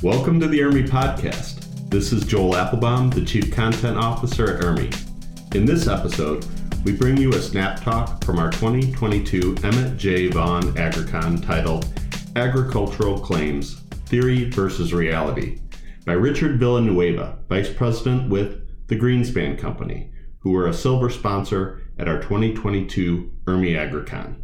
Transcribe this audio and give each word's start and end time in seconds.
Welcome 0.00 0.38
to 0.38 0.46
the 0.46 0.60
IRMI 0.60 0.88
podcast. 0.88 1.90
This 1.90 2.12
is 2.12 2.24
Joel 2.24 2.54
Applebaum, 2.54 3.10
the 3.10 3.24
Chief 3.24 3.52
Content 3.52 3.98
Officer 3.98 4.54
at 4.54 4.62
IRMI. 4.62 5.56
In 5.56 5.64
this 5.64 5.88
episode, 5.88 6.46
we 6.84 6.92
bring 6.92 7.16
you 7.16 7.32
a 7.32 7.42
snap 7.42 7.82
talk 7.82 8.22
from 8.22 8.38
our 8.38 8.48
2022 8.52 9.56
Emmett 9.64 9.96
J. 9.96 10.28
Vaughan 10.28 10.72
AgriCon 10.74 11.44
titled 11.44 11.92
Agricultural 12.36 13.18
Claims 13.18 13.80
Theory 14.06 14.48
versus 14.50 14.94
Reality 14.94 15.58
by 16.06 16.12
Richard 16.12 16.60
Villanueva, 16.60 17.40
Vice 17.48 17.72
President 17.72 18.30
with 18.30 18.86
the 18.86 18.96
Greenspan 18.96 19.58
Company, 19.58 20.12
who 20.38 20.52
were 20.52 20.68
a 20.68 20.72
silver 20.72 21.10
sponsor 21.10 21.82
at 21.98 22.06
our 22.06 22.22
2022 22.22 23.32
IRMI 23.46 23.90
AgriCon. 23.90 24.36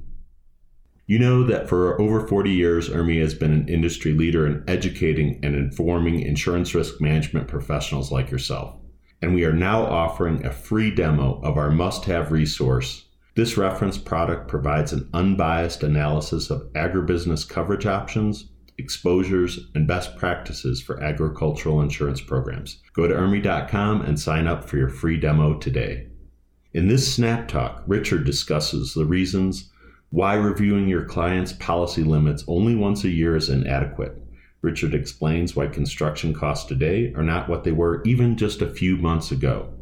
You 1.07 1.19
know 1.19 1.45
that 1.45 1.69
for 1.69 2.01
over 2.01 2.27
40 2.27 2.51
years, 2.51 2.89
IRMI 2.89 3.21
has 3.21 3.35
been 3.35 3.53
an 3.53 3.69
industry 3.69 4.13
leader 4.13 4.47
in 4.47 4.65
educating 4.67 5.39
and 5.43 5.55
informing 5.55 6.21
insurance 6.21 6.75
risk 6.75 6.99
management 6.99 7.47
professionals 7.47 8.11
like 8.11 8.31
yourself. 8.31 8.77
And 9.21 9.35
we 9.35 9.45
are 9.45 9.53
now 9.53 9.83
offering 9.83 10.45
a 10.47 10.51
free 10.51 10.91
demo 10.91 11.41
of 11.43 11.59
our 11.59 11.71
must 11.71 12.07
have 12.07 12.33
resource. 12.33 13.05
This 13.35 13.59
reference 13.59 13.99
product 13.99 14.49
provides 14.49 14.95
an 14.95 15.11
unbiased 15.13 15.83
analysis 15.83 16.51
of 16.51 16.73
agribusiness 16.73 17.47
coverage 17.47 17.85
options, 17.85 18.47
exposures, 18.79 19.59
and 19.75 19.87
best 19.87 20.17
practices 20.17 20.81
for 20.81 21.03
agricultural 21.03 21.83
insurance 21.83 22.23
programs. 22.23 22.81
Go 22.95 23.07
to 23.07 23.15
IRMI.com 23.15 24.01
and 24.01 24.19
sign 24.19 24.47
up 24.47 24.65
for 24.65 24.79
your 24.79 24.89
free 24.89 25.19
demo 25.19 25.59
today. 25.59 26.07
In 26.73 26.89
this 26.89 27.13
Snap 27.13 27.47
Talk, 27.47 27.83
Richard 27.87 28.25
discusses 28.25 28.95
the 28.95 29.05
reasons 29.05 29.71
why 30.15 30.35
reviewing 30.35 30.87
your 30.87 31.05
client's 31.05 31.53
policy 31.55 32.05
limits 32.05 32.45
only 32.47 32.77
once 32.77 33.03
a 33.03 33.09
year 33.09 33.35
is 33.35 33.49
inadequate. 33.49 34.17
Richard 34.63 34.95
explains 34.95 35.57
why 35.57 35.67
construction 35.67 36.33
costs 36.33 36.69
today 36.69 37.13
are 37.17 37.25
not 37.25 37.49
what 37.49 37.65
they 37.65 37.73
were 37.73 38.01
even 38.05 38.37
just 38.37 38.63
a 38.63 38.71
few 38.71 38.97
months 38.97 39.33
ago. 39.33 39.75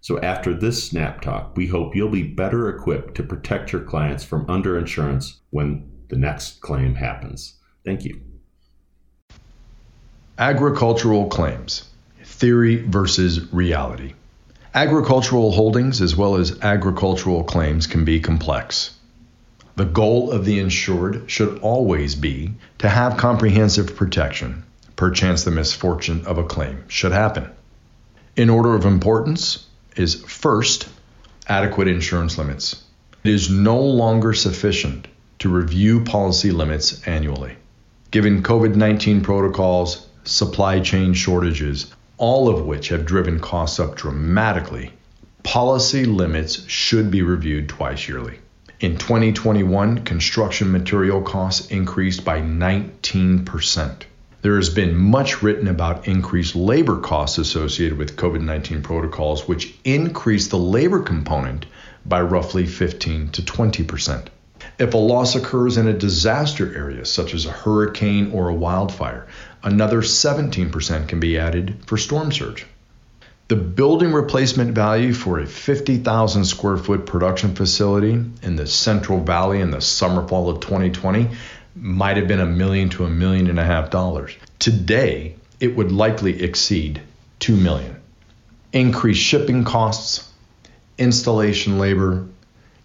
So, 0.00 0.18
after 0.18 0.52
this 0.52 0.82
Snap 0.82 1.20
Talk, 1.20 1.56
we 1.56 1.68
hope 1.68 1.94
you'll 1.94 2.08
be 2.08 2.24
better 2.24 2.68
equipped 2.68 3.14
to 3.14 3.22
protect 3.22 3.70
your 3.70 3.80
clients 3.80 4.24
from 4.24 4.44
underinsurance 4.46 5.36
when 5.50 5.88
the 6.08 6.16
next 6.16 6.60
claim 6.60 6.96
happens. 6.96 7.54
Thank 7.84 8.04
you. 8.04 8.20
Agricultural 10.36 11.28
claims 11.28 11.88
theory 12.24 12.82
versus 12.82 13.52
reality. 13.52 14.14
Agricultural 14.74 15.52
holdings 15.52 16.02
as 16.02 16.16
well 16.16 16.34
as 16.34 16.60
agricultural 16.62 17.44
claims 17.44 17.86
can 17.86 18.04
be 18.04 18.18
complex. 18.18 18.96
The 19.76 19.84
goal 19.84 20.30
of 20.32 20.46
the 20.46 20.58
insured 20.58 21.30
should 21.30 21.58
always 21.58 22.14
be 22.14 22.54
to 22.78 22.88
have 22.88 23.18
comprehensive 23.18 23.94
protection, 23.94 24.64
perchance 24.96 25.44
the 25.44 25.50
misfortune 25.50 26.24
of 26.24 26.38
a 26.38 26.44
claim 26.44 26.84
should 26.88 27.12
happen. 27.12 27.50
In 28.36 28.48
order 28.48 28.74
of 28.74 28.86
importance 28.86 29.66
is 29.94 30.14
first, 30.14 30.88
adequate 31.46 31.88
insurance 31.88 32.38
limits. 32.38 32.84
It 33.22 33.30
is 33.30 33.50
no 33.50 33.78
longer 33.78 34.32
sufficient 34.32 35.08
to 35.40 35.50
review 35.50 36.02
policy 36.04 36.52
limits 36.52 37.06
annually. 37.06 37.56
Given 38.10 38.42
COVID 38.42 38.76
19 38.76 39.20
protocols, 39.20 40.06
supply 40.24 40.80
chain 40.80 41.12
shortages, 41.12 41.92
all 42.16 42.48
of 42.48 42.64
which 42.64 42.88
have 42.88 43.04
driven 43.04 43.40
costs 43.40 43.78
up 43.78 43.94
dramatically, 43.94 44.92
policy 45.42 46.06
limits 46.06 46.66
should 46.66 47.10
be 47.10 47.20
reviewed 47.20 47.68
twice 47.68 48.08
yearly. 48.08 48.38
In 48.78 48.98
2021, 48.98 50.04
construction 50.04 50.70
material 50.70 51.22
costs 51.22 51.68
increased 51.68 52.26
by 52.26 52.42
19%. 52.42 54.02
There 54.42 54.56
has 54.56 54.68
been 54.68 54.94
much 54.94 55.42
written 55.42 55.66
about 55.66 56.06
increased 56.06 56.54
labor 56.54 56.98
costs 56.98 57.38
associated 57.38 57.96
with 57.96 58.16
COVID 58.16 58.42
19 58.42 58.82
protocols, 58.82 59.48
which 59.48 59.74
increase 59.82 60.48
the 60.48 60.58
labor 60.58 61.00
component 61.00 61.64
by 62.04 62.20
roughly 62.20 62.66
15 62.66 63.30
to 63.30 63.40
20%. 63.40 64.26
If 64.78 64.92
a 64.92 64.98
loss 64.98 65.34
occurs 65.34 65.78
in 65.78 65.88
a 65.88 65.94
disaster 65.94 66.76
area, 66.76 67.06
such 67.06 67.32
as 67.32 67.46
a 67.46 67.52
hurricane 67.52 68.30
or 68.30 68.50
a 68.50 68.54
wildfire, 68.54 69.26
another 69.62 70.02
17% 70.02 71.08
can 71.08 71.18
be 71.18 71.38
added 71.38 71.78
for 71.86 71.96
storm 71.96 72.30
surge. 72.30 72.66
The 73.48 73.54
building 73.54 74.12
replacement 74.12 74.74
value 74.74 75.12
for 75.12 75.38
a 75.38 75.46
50,000 75.46 76.44
square 76.44 76.76
foot 76.76 77.06
production 77.06 77.54
facility 77.54 78.20
in 78.42 78.56
the 78.56 78.66
Central 78.66 79.20
Valley 79.22 79.60
in 79.60 79.70
the 79.70 79.80
summer 79.80 80.26
fall 80.26 80.48
of 80.50 80.58
2020 80.58 81.28
might 81.76 82.16
have 82.16 82.26
been 82.26 82.40
a 82.40 82.46
million 82.46 82.88
to 82.88 83.04
a 83.04 83.08
million 83.08 83.48
and 83.48 83.60
a 83.60 83.64
half 83.64 83.90
dollars. 83.90 84.34
Today, 84.58 85.36
it 85.60 85.76
would 85.76 85.92
likely 85.92 86.42
exceed 86.42 87.00
2 87.38 87.54
million. 87.54 87.94
Increased 88.72 89.22
shipping 89.22 89.62
costs, 89.62 90.28
installation 90.98 91.78
labor, 91.78 92.26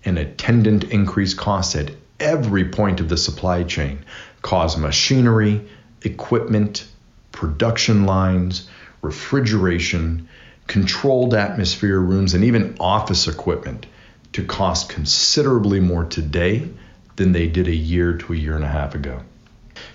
and 0.05 0.19
attendant 0.19 0.83
increased 0.83 1.37
costs 1.37 1.75
at 1.75 1.89
every 2.19 2.65
point 2.65 2.99
of 2.99 3.09
the 3.09 3.17
supply 3.17 3.63
chain 3.63 4.05
cause 4.43 4.77
machinery, 4.77 5.67
equipment, 6.03 6.85
production 7.31 8.05
lines, 8.05 8.69
refrigeration, 9.01 10.27
controlled 10.67 11.33
atmosphere 11.33 11.99
rooms, 11.99 12.33
and 12.33 12.43
even 12.43 12.75
office 12.79 13.27
equipment 13.27 13.85
to 14.33 14.43
cost 14.43 14.89
considerably 14.89 15.79
more 15.79 16.05
today 16.05 16.69
than 17.17 17.31
they 17.31 17.47
did 17.47 17.67
a 17.67 17.75
year 17.75 18.17
to 18.17 18.33
a 18.33 18.35
year 18.35 18.55
and 18.55 18.63
a 18.63 18.69
half 18.69 18.95
ago. 18.95 19.21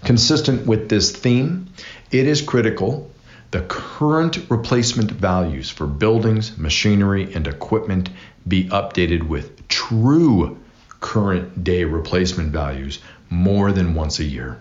Consistent 0.05 0.67
with 0.67 0.89
this 0.89 1.11
theme, 1.13 1.69
it 2.11 2.27
is 2.27 2.43
critical 2.43 3.11
the 3.53 3.63
current 3.63 4.39
replacement 4.51 5.11
values 5.11 5.71
for 5.71 5.87
buildings, 5.87 6.59
machinery, 6.59 7.33
and 7.33 7.47
equipment 7.47 8.11
be 8.47 8.69
updated 8.69 9.23
with 9.29 9.67
true 9.69 10.59
current 11.01 11.63
day 11.63 11.85
replacement 11.85 12.51
values 12.51 12.99
more 13.31 13.73
than 13.73 13.95
once 13.95 14.19
a 14.19 14.25
year. 14.25 14.61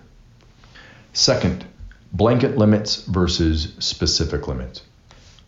Second, 1.13 1.65
blanket 2.13 2.57
limits 2.57 3.03
versus 3.03 3.73
specific 3.79 4.47
limits. 4.47 4.81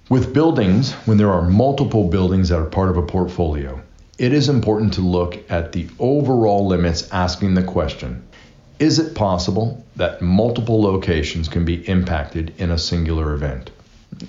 With 0.10 0.34
buildings, 0.34 0.94
when 1.06 1.18
there 1.18 1.34
are 1.34 1.42
multiple 1.42 2.08
buildings 2.08 2.48
that 2.48 2.60
are 2.60 2.66
part 2.66 2.90
of 2.90 2.96
a 2.96 3.02
portfolio, 3.02 3.82
it 4.18 4.32
is 4.32 4.48
important 4.48 4.94
to 4.94 5.02
look 5.02 5.38
at 5.52 5.74
the 5.74 5.90
overall 6.00 6.66
limits 6.66 7.12
asking 7.12 7.56
the 7.56 7.64
question 7.64 8.24
is 8.80 9.00
it 9.00 9.16
possible 9.16 9.84
that 9.98 10.22
multiple 10.22 10.82
locations 10.82 11.50
can 11.50 11.66
be 11.66 11.86
impacted 11.90 12.54
in 12.58 12.72
a 12.72 12.78
singular 12.78 13.34
event, 13.34 13.70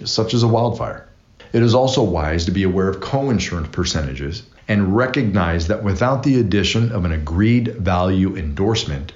such 0.05 0.34
as 0.34 0.43
a 0.43 0.49
wildfire? 0.49 1.06
It 1.53 1.62
is 1.62 1.77
also 1.77 2.03
wise 2.03 2.44
to 2.47 2.50
be 2.50 2.65
aware 2.65 2.88
of 2.88 2.99
coinsurance 2.99 3.71
percentages 3.71 4.43
and 4.67 4.97
recognize 4.97 5.69
that 5.69 5.84
without 5.84 6.25
the 6.25 6.41
addition 6.41 6.91
of 6.91 7.05
an 7.05 7.12
agreed 7.12 7.77
value 7.77 8.37
endorsement, 8.37 9.12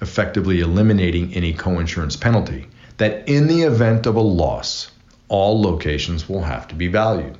effectively 0.00 0.60
eliminating 0.60 1.34
any 1.34 1.52
coinsurance 1.54 2.20
penalty, 2.20 2.68
that 2.98 3.28
in 3.28 3.48
the 3.48 3.62
event 3.62 4.06
of 4.06 4.14
a 4.14 4.20
loss, 4.20 4.92
all 5.28 5.60
locations 5.60 6.28
will 6.28 6.42
have 6.42 6.68
to 6.68 6.74
be 6.74 6.88
valued. 6.88 7.38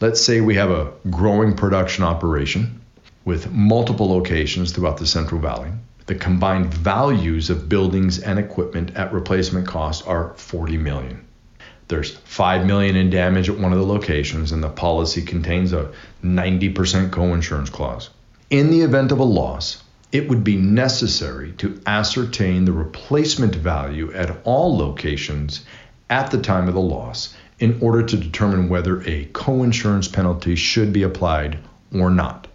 Let's 0.00 0.20
say 0.20 0.40
we 0.40 0.56
have 0.56 0.70
a 0.70 0.92
growing 1.10 1.54
production 1.54 2.04
operation 2.04 2.80
with 3.24 3.50
multiple 3.50 4.08
locations 4.08 4.72
throughout 4.72 4.98
the 4.98 5.06
Central 5.06 5.40
Valley 5.40 5.70
the 6.06 6.14
combined 6.14 6.66
values 6.66 7.48
of 7.48 7.68
buildings 7.68 8.18
and 8.18 8.38
equipment 8.38 8.94
at 8.94 9.12
replacement 9.12 9.66
cost 9.66 10.06
are 10.06 10.34
40 10.36 10.76
million. 10.76 11.24
There's 11.88 12.10
5 12.10 12.66
million 12.66 12.96
in 12.96 13.10
damage 13.10 13.48
at 13.48 13.58
one 13.58 13.72
of 13.72 13.78
the 13.78 13.86
locations 13.86 14.52
and 14.52 14.62
the 14.62 14.68
policy 14.68 15.22
contains 15.22 15.72
a 15.72 15.90
90% 16.22 16.74
coinsurance 17.10 17.70
clause. 17.70 18.10
In 18.50 18.70
the 18.70 18.82
event 18.82 19.12
of 19.12 19.18
a 19.18 19.24
loss, 19.24 19.82
it 20.12 20.28
would 20.28 20.44
be 20.44 20.56
necessary 20.56 21.52
to 21.58 21.80
ascertain 21.86 22.64
the 22.64 22.72
replacement 22.72 23.54
value 23.54 24.12
at 24.12 24.36
all 24.44 24.76
locations 24.76 25.64
at 26.10 26.30
the 26.30 26.40
time 26.40 26.68
of 26.68 26.74
the 26.74 26.80
loss 26.80 27.34
in 27.58 27.78
order 27.80 28.02
to 28.02 28.16
determine 28.16 28.68
whether 28.68 29.00
a 29.02 29.26
coinsurance 29.26 30.12
penalty 30.12 30.56
should 30.56 30.92
be 30.92 31.02
applied 31.02 31.58
or 31.92 32.10
not. 32.10 32.46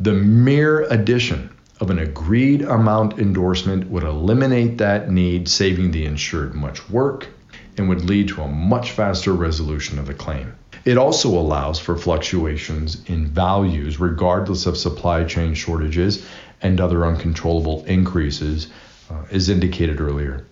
The 0.00 0.12
mere 0.12 0.82
addition 0.82 1.50
of 1.80 1.90
an 1.90 1.98
agreed 1.98 2.62
amount 2.62 3.18
endorsement 3.18 3.88
would 3.88 4.02
eliminate 4.02 4.78
that 4.78 5.10
need, 5.10 5.48
saving 5.48 5.92
the 5.92 6.04
insured 6.04 6.54
much 6.54 6.88
work 6.90 7.28
and 7.76 7.88
would 7.88 8.04
lead 8.04 8.28
to 8.28 8.42
a 8.42 8.48
much 8.48 8.90
faster 8.90 9.32
resolution 9.32 9.98
of 9.98 10.06
the 10.06 10.14
claim. 10.14 10.52
It 10.84 10.98
also 10.98 11.28
allows 11.30 11.78
for 11.78 11.96
fluctuations 11.96 13.02
in 13.06 13.26
values 13.26 14.00
regardless 14.00 14.66
of 14.66 14.76
supply 14.76 15.24
chain 15.24 15.54
shortages 15.54 16.26
and 16.62 16.80
other 16.80 17.06
uncontrollable 17.06 17.84
increases, 17.84 18.68
uh, 19.10 19.22
as 19.30 19.48
indicated 19.48 20.00
earlier. 20.00 20.44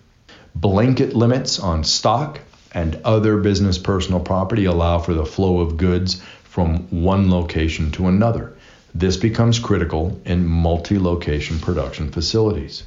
Blanket 0.55 1.15
limits 1.15 1.59
on 1.59 1.83
stock 1.83 2.39
and 2.71 2.99
other 3.03 3.37
business 3.37 3.77
personal 3.77 4.19
property 4.19 4.65
allow 4.65 4.99
for 4.99 5.13
the 5.13 5.25
flow 5.25 5.59
of 5.59 5.77
goods 5.77 6.21
from 6.43 6.87
one 6.89 7.29
location 7.29 7.91
to 7.91 8.07
another 8.07 8.53
this 8.95 9.17
becomes 9.17 9.59
critical 9.59 10.19
in 10.25 10.45
multi 10.45 10.97
location 10.97 11.59
production 11.59 12.09
facilities. 12.11 12.83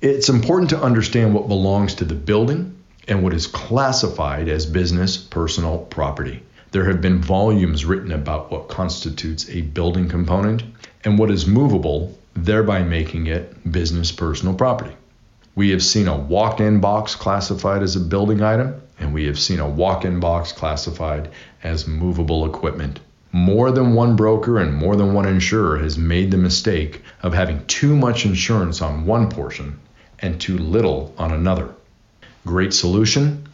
It's 0.00 0.28
important 0.28 0.70
to 0.70 0.82
understand 0.82 1.34
what 1.34 1.48
belongs 1.48 1.94
to 1.94 2.04
the 2.04 2.14
building 2.14 2.76
and 3.08 3.22
what 3.22 3.32
is 3.32 3.46
classified 3.46 4.48
as 4.48 4.66
business 4.66 5.16
personal 5.16 5.78
property. 5.78 6.42
There 6.72 6.84
have 6.84 7.00
been 7.00 7.20
volumes 7.22 7.84
written 7.84 8.12
about 8.12 8.50
what 8.50 8.68
constitutes 8.68 9.48
a 9.48 9.62
building 9.62 10.08
component 10.08 10.64
and 11.04 11.18
what 11.18 11.30
is 11.30 11.46
movable, 11.46 12.18
thereby 12.34 12.82
making 12.82 13.28
it 13.28 13.70
business 13.70 14.12
personal 14.12 14.54
property. 14.54 14.94
We 15.56 15.70
have 15.70 15.82
seen 15.82 16.06
a 16.06 16.14
walk 16.14 16.60
in 16.60 16.80
box 16.80 17.14
classified 17.14 17.82
as 17.82 17.96
a 17.96 18.00
building 18.00 18.42
item, 18.42 18.74
and 19.00 19.14
we 19.14 19.24
have 19.24 19.38
seen 19.38 19.58
a 19.58 19.66
walk 19.66 20.04
in 20.04 20.20
box 20.20 20.52
classified 20.52 21.30
as 21.64 21.86
movable 21.86 22.44
equipment. 22.44 23.00
More 23.32 23.70
than 23.70 23.94
one 23.94 24.16
broker 24.16 24.58
and 24.58 24.74
more 24.74 24.96
than 24.96 25.14
one 25.14 25.26
insurer 25.26 25.78
has 25.78 25.96
made 25.96 26.30
the 26.30 26.36
mistake 26.36 27.02
of 27.22 27.32
having 27.32 27.64
too 27.64 27.96
much 27.96 28.26
insurance 28.26 28.82
on 28.82 29.06
one 29.06 29.30
portion 29.30 29.78
and 30.18 30.38
too 30.38 30.58
little 30.58 31.14
on 31.16 31.32
another. 31.32 31.70
Great 32.44 32.74
solution 32.74 33.48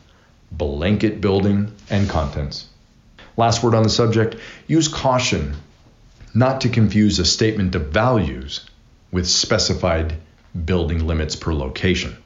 blanket 0.50 1.20
building 1.20 1.72
and 1.88 2.10
contents. 2.10 2.66
Last 3.36 3.62
word 3.62 3.76
on 3.76 3.84
the 3.84 3.88
subject 3.88 4.34
use 4.66 4.88
caution 4.88 5.54
not 6.34 6.62
to 6.62 6.68
confuse 6.68 7.20
a 7.20 7.24
statement 7.24 7.76
of 7.76 7.88
values 7.88 8.68
with 9.12 9.28
specified 9.28 10.16
building 10.64 11.06
limits 11.06 11.36
per 11.36 11.52
location. 11.54 12.16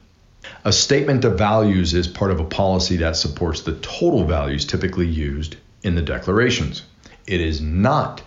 A 0.63 0.71
statement 0.71 1.25
of 1.25 1.37
values 1.37 1.93
is 1.93 2.07
part 2.07 2.31
of 2.31 2.39
a 2.39 2.45
policy 2.45 2.97
that 2.97 3.15
supports 3.15 3.61
the 3.61 3.75
total 3.75 4.25
values 4.25 4.65
typically 4.65 5.07
used 5.07 5.55
in 5.83 5.95
the 5.95 6.01
declarations. 6.01 6.83
It 7.25 7.41
is 7.41 7.61
not 7.61 8.21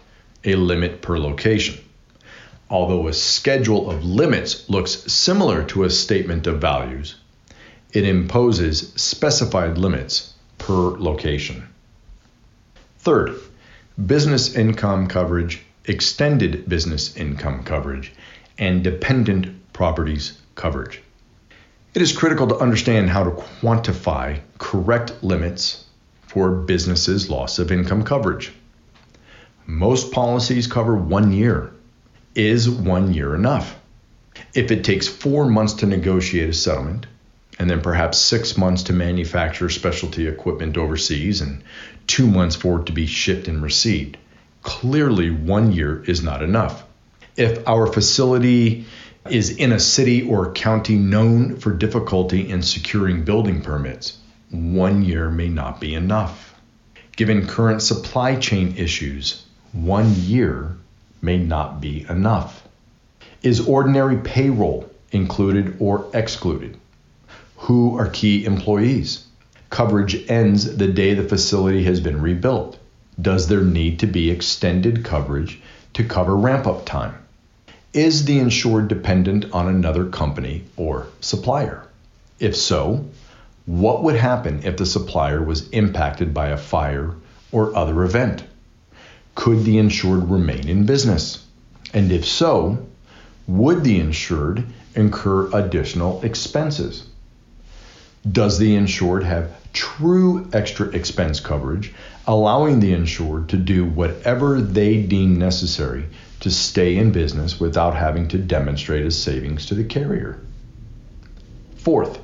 a 0.44 0.54
limit 0.54 1.02
per 1.02 1.18
location. 1.18 1.78
Although 2.68 3.08
a 3.08 3.12
schedule 3.12 3.90
of 3.90 4.04
limits 4.04 4.68
looks 4.70 5.12
similar 5.12 5.64
to 5.64 5.84
a 5.84 5.90
statement 5.90 6.46
of 6.46 6.60
values, 6.60 7.16
it 7.92 8.04
imposes 8.04 8.92
specified 8.94 9.76
limits 9.76 10.34
per 10.58 10.90
location. 10.98 11.66
Third, 12.98 13.34
business 14.06 14.54
income 14.54 15.08
coverage, 15.08 15.62
extended 15.86 16.68
business 16.68 17.16
income 17.16 17.64
coverage, 17.64 18.12
and 18.58 18.84
dependent 18.84 19.59
properties 19.80 20.38
coverage. 20.56 21.00
It 21.94 22.02
is 22.02 22.12
critical 22.12 22.46
to 22.48 22.58
understand 22.58 23.08
how 23.08 23.24
to 23.24 23.30
quantify 23.30 24.40
correct 24.58 25.24
limits 25.24 25.86
for 26.20 26.50
businesses' 26.50 27.30
loss 27.30 27.58
of 27.58 27.72
income 27.72 28.02
coverage. 28.04 28.52
Most 29.64 30.12
policies 30.12 30.66
cover 30.66 30.94
one 30.94 31.32
year. 31.32 31.72
Is 32.34 32.68
one 32.68 33.14
year 33.14 33.34
enough? 33.34 33.74
If 34.52 34.70
it 34.70 34.84
takes 34.84 35.08
four 35.08 35.46
months 35.46 35.72
to 35.80 35.86
negotiate 35.86 36.50
a 36.50 36.52
settlement, 36.52 37.06
and 37.58 37.70
then 37.70 37.80
perhaps 37.80 38.18
six 38.18 38.58
months 38.58 38.82
to 38.82 38.92
manufacture 38.92 39.70
specialty 39.70 40.28
equipment 40.28 40.76
overseas, 40.76 41.40
and 41.40 41.64
two 42.06 42.26
months 42.26 42.54
for 42.54 42.80
it 42.80 42.86
to 42.86 42.92
be 42.92 43.06
shipped 43.06 43.48
and 43.48 43.62
received, 43.62 44.18
clearly 44.62 45.30
one 45.30 45.72
year 45.72 46.04
is 46.04 46.22
not 46.22 46.42
enough. 46.42 46.84
If 47.34 47.66
our 47.66 47.86
facility 47.86 48.84
is 49.28 49.50
in 49.50 49.72
a 49.72 49.80
city 49.80 50.22
or 50.22 50.52
county 50.52 50.96
known 50.96 51.56
for 51.56 51.72
difficulty 51.72 52.48
in 52.48 52.62
securing 52.62 53.24
building 53.24 53.60
permits, 53.60 54.18
one 54.50 55.02
year 55.02 55.30
may 55.30 55.48
not 55.48 55.80
be 55.80 55.94
enough. 55.94 56.54
Given 57.16 57.46
current 57.46 57.82
supply 57.82 58.36
chain 58.36 58.74
issues, 58.76 59.44
one 59.72 60.14
year 60.14 60.76
may 61.20 61.36
not 61.36 61.80
be 61.80 62.06
enough. 62.08 62.66
Is 63.42 63.68
ordinary 63.68 64.16
payroll 64.16 64.90
included 65.12 65.76
or 65.78 66.06
excluded? 66.14 66.78
Who 67.56 67.98
are 67.98 68.08
key 68.08 68.44
employees? 68.44 69.26
Coverage 69.68 70.28
ends 70.30 70.76
the 70.76 70.88
day 70.88 71.14
the 71.14 71.28
facility 71.28 71.84
has 71.84 72.00
been 72.00 72.22
rebuilt. 72.22 72.78
Does 73.20 73.48
there 73.48 73.62
need 73.62 73.98
to 74.00 74.06
be 74.06 74.30
extended 74.30 75.04
coverage 75.04 75.60
to 75.92 76.04
cover 76.04 76.36
ramp 76.36 76.66
up 76.66 76.86
time? 76.86 77.14
Is 77.92 78.24
the 78.24 78.38
insured 78.38 78.86
dependent 78.86 79.46
on 79.52 79.66
another 79.66 80.04
company 80.06 80.64
or 80.76 81.08
supplier? 81.20 81.88
If 82.38 82.54
so, 82.54 83.06
what 83.66 84.04
would 84.04 84.14
happen 84.14 84.60
if 84.62 84.76
the 84.76 84.86
supplier 84.86 85.42
was 85.42 85.68
impacted 85.70 86.32
by 86.32 86.50
a 86.50 86.56
fire 86.56 87.16
or 87.50 87.76
other 87.76 88.04
event? 88.04 88.44
Could 89.34 89.64
the 89.64 89.78
insured 89.78 90.30
remain 90.30 90.68
in 90.68 90.86
business? 90.86 91.44
And 91.92 92.12
if 92.12 92.24
so, 92.24 92.86
would 93.48 93.82
the 93.82 93.98
insured 93.98 94.64
incur 94.94 95.50
additional 95.52 96.22
expenses? 96.22 97.09
Does 98.30 98.58
the 98.58 98.76
insured 98.76 99.24
have 99.24 99.50
true 99.72 100.48
extra 100.52 100.88
expense 100.88 101.40
coverage, 101.40 101.94
allowing 102.26 102.80
the 102.80 102.92
insured 102.92 103.48
to 103.48 103.56
do 103.56 103.86
whatever 103.86 104.60
they 104.60 105.00
deem 105.00 105.38
necessary 105.38 106.04
to 106.40 106.50
stay 106.50 106.96
in 106.96 107.12
business 107.12 107.58
without 107.58 107.96
having 107.96 108.28
to 108.28 108.38
demonstrate 108.38 109.06
a 109.06 109.10
savings 109.10 109.64
to 109.66 109.74
the 109.74 109.84
carrier? 109.84 110.38
Fourth, 111.76 112.18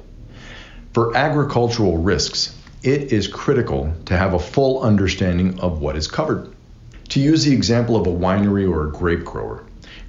for 0.93 1.16
agricultural 1.16 1.96
risks, 1.96 2.54
it 2.82 3.10
is 3.12 3.26
critical 3.26 3.94
to 4.04 4.16
have 4.16 4.34
a 4.34 4.38
full 4.38 4.82
understanding 4.82 5.58
of 5.60 5.81
what 5.81 5.96
is 5.96 6.08
covered. 6.08 6.54
To 7.10 7.20
use 7.20 7.44
the 7.44 7.54
example 7.54 7.96
of 7.96 8.06
a 8.06 8.10
winery 8.10 8.70
or 8.70 8.87
a 8.87 8.92
grape 8.92 9.25
grower, 9.25 9.64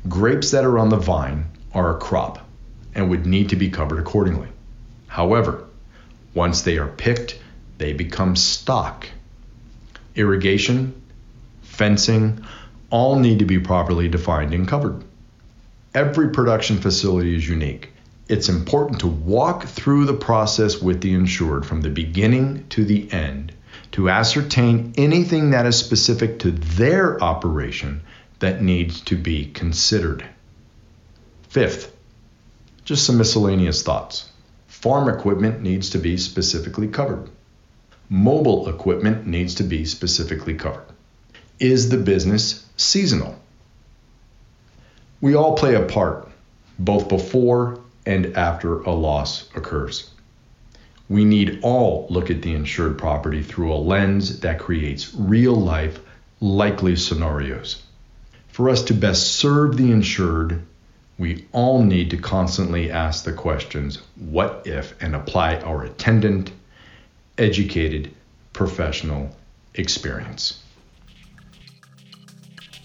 grapes 0.10 0.52
that 0.52 0.66
are 0.66 0.80
on 0.80 0.90
the 0.90 0.98
vine 0.98 1.46
are 1.74 1.96
a 1.96 2.00
crop 2.00 2.46
and 2.94 3.10
would 3.10 3.26
need 3.26 3.50
to 3.50 3.56
be 3.56 3.70
covered 3.70 4.00
accordingly. 4.00 4.50
However, 5.08 5.67
once 6.38 6.62
they 6.62 6.78
are 6.78 6.88
picked, 6.88 7.40
they 7.80 7.94
become 7.94 8.36
stock. 8.36 9.08
Irrigation, 10.14 11.02
fencing, 11.64 12.46
all 12.92 13.18
need 13.18 13.40
to 13.40 13.46
be 13.46 13.58
properly 13.58 14.08
defined 14.08 14.54
and 14.54 14.68
covered. 14.68 15.04
Every 15.96 16.30
production 16.30 16.78
facility 16.78 17.36
is 17.36 17.50
unique. 17.50 17.92
It's 18.30 18.50
important 18.50 19.00
to 19.00 19.08
walk 19.08 19.66
through 19.66 20.06
the 20.06 20.14
process 20.14 20.80
with 20.80 21.02
the 21.02 21.14
insured 21.16 21.66
from 21.66 21.82
the 21.82 21.90
beginning 21.90 22.68
to 22.70 22.86
the 22.86 23.12
end 23.12 23.52
to 23.94 24.10
ascertain 24.10 24.94
anything 24.96 25.50
that 25.50 25.66
is 25.66 25.76
specific 25.76 26.38
to 26.40 26.52
their 26.52 27.20
operation 27.24 28.02
that 28.40 28.62
needs 28.62 29.02
to 29.02 29.16
be 29.16 29.46
considered. 29.46 30.24
Fifth, 31.50 31.92
just 32.86 33.08
some 33.08 33.18
miscellaneous 33.18 33.82
thoughts. 33.82 34.27
Farm 34.82 35.10
equipment 35.10 35.62
needs 35.62 35.90
to 35.92 35.98
be 35.98 36.18
specifically 36.18 36.88
covered. 36.88 37.30
Mobile 38.10 38.70
equipment 38.70 39.28
needs 39.28 39.56
to 39.56 39.64
be 39.64 39.86
specifically 39.86 40.56
covered. 40.56 40.86
Is 41.60 41.90
the 41.90 41.98
business 41.98 42.66
seasonal? 42.78 43.40
We 45.22 45.36
all 45.36 45.56
play 45.56 45.76
a 45.76 45.82
part, 45.82 46.30
both 46.80 47.10
before 47.10 47.80
and 48.06 48.38
after 48.38 48.82
a 48.82 48.92
loss 48.92 49.50
occurs 49.56 50.10
we 51.10 51.24
need 51.24 51.60
all 51.62 52.06
look 52.10 52.30
at 52.30 52.42
the 52.42 52.54
insured 52.54 52.98
property 52.98 53.42
through 53.42 53.74
a 53.74 53.76
lens 53.76 54.42
that 54.42 54.60
creates 54.60 55.14
real 55.16 55.56
life, 55.56 56.00
likely 56.42 56.96
scenarios. 56.96 57.82
For 58.50 58.70
us 58.70 58.84
to 58.84 58.94
best 58.94 59.36
serve 59.36 59.78
the 59.78 59.92
insured, 59.92 60.64
we 61.18 61.46
all 61.52 61.82
need 61.82 62.10
to 62.12 62.18
constantly 62.18 62.92
ask 62.92 63.24
the 63.24 63.34
questions 63.34 64.04
what 64.16 64.62
if 64.66 64.94
and 65.02 65.16
apply 65.16 65.56
our 65.58 65.84
attendant, 65.84 66.52
educated, 67.38 68.14
professional 68.54 69.36
experience. 69.74 70.64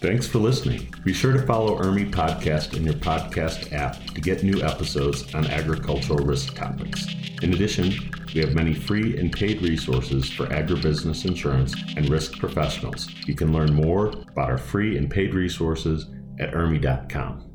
Thanks 0.01 0.27
for 0.27 0.39
listening. 0.39 0.93
Be 1.05 1.13
sure 1.13 1.33
to 1.33 1.47
follow 1.47 1.81
IRMI 1.81 2.11
Podcast 2.11 2.77
in 2.77 2.85
your 2.85 2.95
podcast 2.95 3.73
app 3.73 4.03
to 4.15 4.21
get 4.21 4.43
new 4.43 4.61
episodes 4.61 5.33
on 5.33 5.47
agricultural 5.47 6.25
risk 6.25 6.57
topics. 6.57 7.07
In 7.43 7.55
addition, 7.55 7.93
we 8.35 8.41
have 8.41 8.55
many 8.55 8.75
free 8.75 9.17
and 9.17 9.33
paid 9.33 9.63
resources 9.63 10.29
for 10.29 10.47
agribusiness 10.47 11.25
insurance 11.25 11.75
and 11.97 12.09
risk 12.09 12.39
professionals. 12.39 13.09
You 13.27 13.35
can 13.35 13.53
learn 13.53 13.73
more 13.75 14.09
about 14.09 14.51
our 14.51 14.59
free 14.59 14.97
and 14.97 15.09
paid 15.09 15.35
resources 15.35 16.07
at 16.41 16.53
IRMI.com. 16.53 17.52